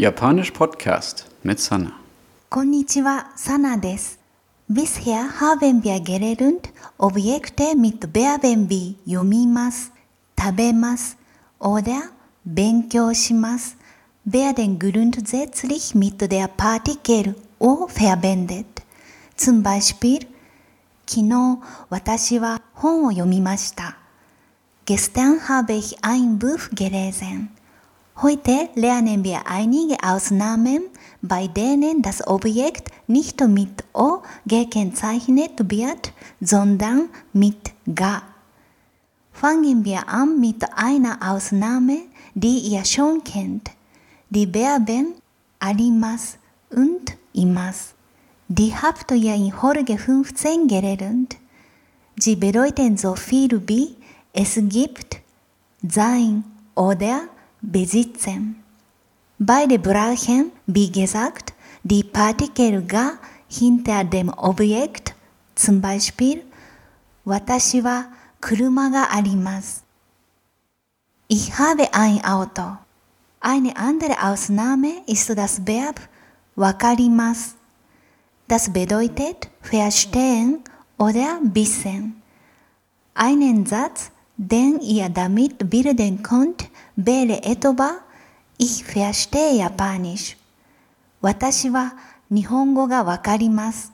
[0.00, 1.92] Japanisch Podcast mit Sana.
[2.48, 4.18] こんにちは、サナです。
[4.70, 9.92] Bisher haben wir gelernt, Objekte mit Verben wie 読みます、
[10.38, 11.18] 食べます
[11.60, 12.12] oder
[12.46, 13.76] 勉強します
[14.26, 18.64] werden grundsätzlich mit der Partikel O verwendet.
[19.36, 20.26] Zum Beispiel,
[21.06, 21.58] 昨日
[21.90, 23.98] 私は本を読みました。
[24.86, 27.50] Gestern habe ich ein Buch gelesen.
[28.22, 30.82] Heute lernen wir einige Ausnahmen,
[31.22, 38.20] bei denen das Objekt nicht mit O gekennzeichnet wird, sondern mit GA.
[39.32, 41.96] Fangen wir an mit einer Ausnahme,
[42.34, 43.70] die ihr schon kennt.
[44.28, 45.14] Die Verben
[45.58, 46.36] ALIMAS
[46.68, 47.94] und imas.
[48.48, 51.38] Die habt ihr in Folge 15 gelernt.
[52.18, 53.96] Sie bedeuten so viel wie
[54.34, 55.22] es gibt,
[55.82, 56.44] sein
[56.74, 57.22] oder
[57.60, 58.62] besitzen.
[59.38, 63.12] Beide brauchen, wie gesagt, die Partikel ga
[63.48, 65.14] hinter dem Objekt,
[65.54, 66.44] zum Beispiel,
[67.24, 68.04] watashi wa
[68.40, 69.80] kuruma ga arimasu.
[71.28, 72.76] Ich habe ein Auto.
[73.40, 76.00] Eine andere Ausnahme ist das Verb
[76.56, 77.54] wakarimasu.
[78.48, 80.58] Das bedeutet verstehen
[80.98, 82.20] oder wissen.
[83.14, 84.10] Einen Satz
[84.42, 87.90] Denn ihr damit bilden könnt, wäre etwa
[88.56, 90.38] Ich verstehe Japanisch.
[91.20, 91.92] 私は
[92.30, 93.92] 日本語がわかります。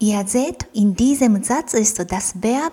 [0.00, 2.72] Ihr seht, in diesem Satz ist das Verb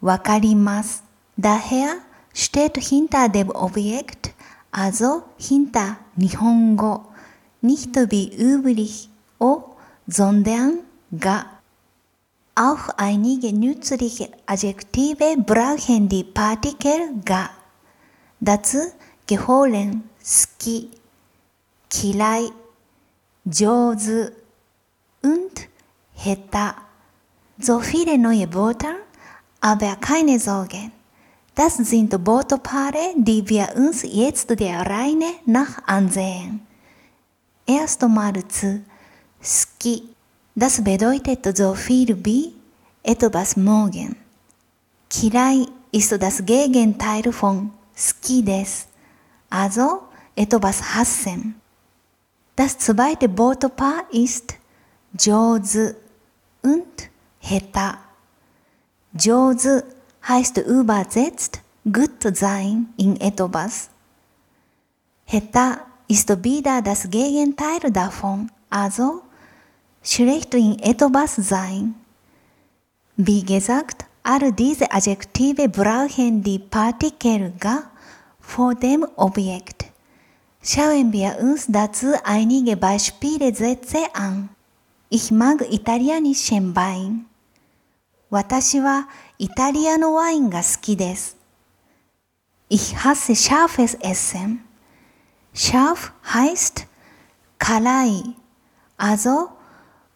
[0.00, 1.04] わかります。
[1.38, 1.98] Daher
[2.32, 4.32] steht hinter dem Objekt,
[4.70, 7.02] also hinter 日本語、
[7.60, 9.76] nicht wie üblich o,
[10.08, 10.78] sondern
[11.14, 11.61] ga.
[12.54, 17.48] Auch einige nützliche Adjektive brauchen die Partikel ga.
[18.40, 18.78] Dazu
[19.26, 20.90] gehören ski,
[21.88, 22.50] kilai,
[23.44, 24.30] jozu
[25.22, 25.68] und
[26.12, 26.74] heta.
[27.58, 28.96] So viele neue Wörter,
[29.62, 30.92] aber keine Sorgen.
[31.54, 36.66] Das sind Wortpaare, die wir uns jetzt der Reihe nach ansehen.
[37.66, 38.82] Erstmal zu
[39.40, 40.11] ski.
[40.54, 42.54] Das bedeutet so viel wie
[43.02, 44.16] etwas mögen.
[45.10, 48.88] 嫌い ist das Gegenteil von 好きです。
[49.50, 50.02] Also
[50.36, 51.54] etwas hassen.
[52.56, 54.54] Das zweite Wortpaar ist
[55.16, 55.94] 上手
[56.62, 57.08] und
[57.40, 57.98] 下手。
[59.14, 59.82] 上手
[60.28, 63.88] heißt übersetzt gut sein in etwas.
[65.26, 69.22] 下手 ist wieder das Gegenteil davon, also
[70.02, 71.94] schlecht in etwas sein.
[73.16, 77.90] Wie gesagt, all diese Adjektive brauchen die Partikel ga
[78.40, 79.86] vor dem Objekt.
[80.62, 84.48] Schauen wir uns dazu einige Beispielsätze an.
[85.08, 87.26] Ich mag italienischen Wein.
[88.30, 89.08] 私は
[89.38, 91.36] イタリアのワインが好きです。
[92.70, 94.60] Ich hasse scharfes Essen.
[95.52, 96.86] Scharf heißt
[97.58, 98.36] 辛い。
[98.96, 99.50] Also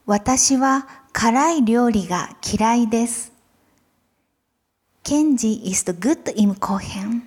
[0.08, 3.32] 私は辛い料理が嫌いです。
[5.02, 7.22] ケンジ is the good im Kochen.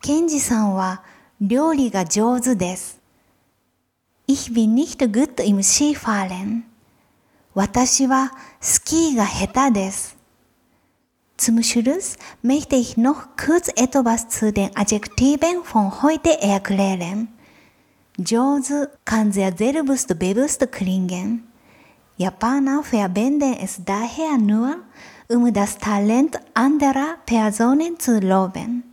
[0.00, 1.02] ケンジさんは
[1.42, 2.98] 料理が上手です。
[4.26, 6.62] Ich bin nicht gut im Skifahren.
[7.54, 8.32] 私は
[8.62, 10.16] スキーが下手です。
[11.36, 17.33] Zum Schluss möchte ich noch kurz etwas zu den Adjektiven von heute erklären.
[18.16, 21.48] Jozu kann sehr selbst bewusst klingen.
[22.16, 24.76] Japaner verwenden es daher nur,
[25.28, 28.84] um das Talent anderer Personen zu loben.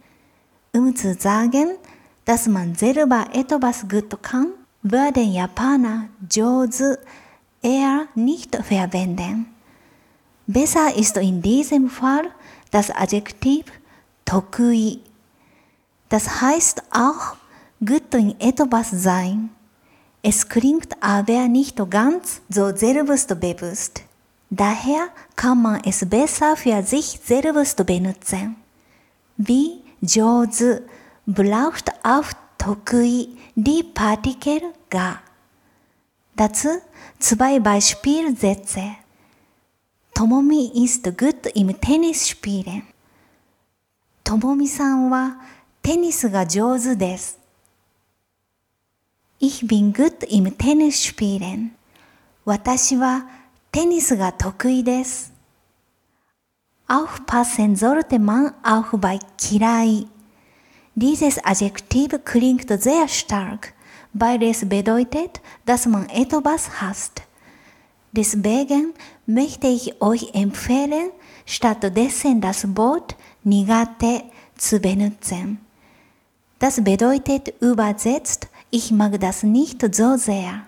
[0.73, 1.77] Um zu sagen,
[2.25, 4.47] dass man selber etwas gut kann,
[4.81, 6.97] würden Japaner Jozu
[7.61, 9.45] eher nicht verwenden.
[10.47, 12.31] Besser ist in diesem Fall
[12.71, 13.65] das Adjektiv
[14.25, 14.99] Tokui.
[16.09, 17.35] Das heißt auch
[17.83, 19.49] gut in etwas sein.
[20.23, 24.03] Es klingt aber nicht ganz so selbstbewusst.
[24.49, 28.55] Daher kann man es besser für sich selbst benutzen.
[29.37, 30.81] Wie 上手
[31.25, 35.19] braucht auf 得意 die Partikel ga.
[36.35, 36.69] Dazu
[37.19, 38.95] zwei Beispielsätze.
[40.13, 42.83] Tomomi ist gut im Tennisspielen.
[44.23, 45.37] ともみさんは
[45.81, 47.40] テニスが上手です。
[49.40, 51.72] Ich bin gut im Tennisspielen.
[52.44, 53.26] 私は
[53.72, 55.32] テニスが得意です。
[56.88, 60.08] Aufpassen sollte man auch bei 嫌い。
[60.96, 63.74] Dieses Adjektiv klingt sehr stark,
[64.14, 67.22] weil es bedeutet, dass man etwas hasst.
[68.12, 68.94] Deswegen
[69.26, 71.10] möchte ich euch empfehlen,
[71.44, 73.14] stattdessen das Wort
[73.44, 74.22] Nigate
[74.56, 75.58] zu benutzen.
[76.58, 80.62] Das bedeutet übersetzt, ich mag das nicht so sehr.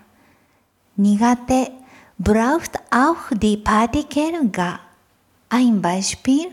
[0.95, 1.71] Nigate
[2.17, 4.79] braucht auch die Partikel ga.
[5.49, 6.47] Ein Beispiel.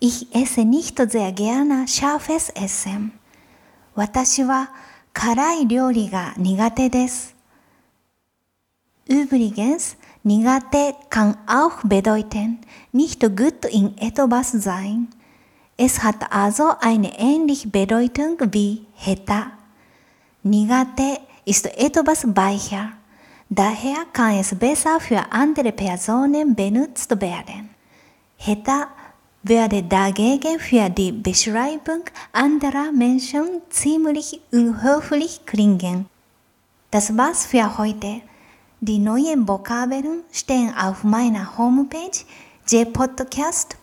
[0.00, 3.12] Ich esse nicht sehr gerne scharfes Essen.
[3.94, 4.70] 私は
[5.12, 7.34] 辛い料理が苦手です。
[9.08, 12.58] Übrigens, Nigate kann auch bedeuten,
[12.92, 15.08] nicht gut in etwas sein.
[15.76, 19.52] Es hat also eine ähnliche Bedeutung wie Heta.
[20.42, 22.92] Nigate ist etwas weicher.
[23.48, 27.70] Daher kann es besser für andere Personen benutzt werden.
[28.36, 28.88] Heta
[29.42, 36.06] würde dagegen für die Beschreibung anderer Menschen ziemlich unhöflich klingen.
[36.90, 38.20] Das war's für heute.
[38.80, 42.24] Die neuen Vokabeln stehen auf meiner Homepage
[42.68, 43.78] jpodcast.de.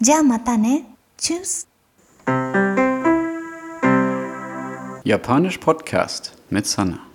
[0.00, 0.84] じゃあまたね。
[1.16, 1.66] Tschüss.
[5.05, 7.12] Japanisch Podcast mit Sanna.